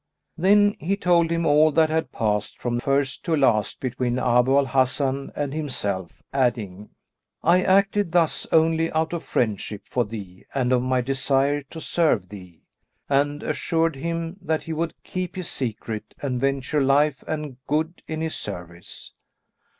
[0.35, 4.65] Then he told him all that had passed from first to last between Abu al
[4.65, 6.89] Hasan and himself, adding,
[7.43, 12.29] "I acted thus only out of friendship for thee and of my desire to serve
[12.29, 12.63] thee;"
[13.09, 18.21] and assured him that he would keep his secret and venture life and good in
[18.21, 19.13] his service.